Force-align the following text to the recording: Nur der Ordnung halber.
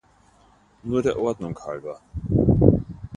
Nur 0.81 1.03
der 1.03 1.19
Ordnung 1.19 1.55
halber. 1.59 2.01